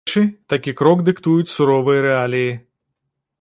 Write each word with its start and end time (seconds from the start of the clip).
Дарэчы, 0.03 0.21
такі 0.53 0.71
крок 0.79 1.03
дыктуюць 1.09 1.51
суровыя 1.55 1.99
рэаліі. 2.07 2.51